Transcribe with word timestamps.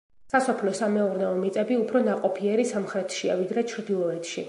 სასოფლო-სამეურნეო 0.33 1.27
მიწები 1.43 1.79
უფრო 1.83 2.03
ნაყოფიერი 2.09 2.69
სამხრეთშია, 2.73 3.41
ვიდრე 3.45 3.69
ჩრდილოეთში. 3.75 4.39